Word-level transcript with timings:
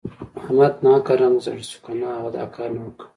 احمد 0.39 0.73
ناحقه 0.83 1.13
رنګ 1.21 1.35
ژړی 1.45 1.65
شو 1.69 1.79
که 1.83 1.91
نه 1.99 2.07
هغه 2.17 2.29
دا 2.35 2.43
کار 2.55 2.69
نه 2.77 2.81
وو 2.85 2.97
کړی. 2.99 3.09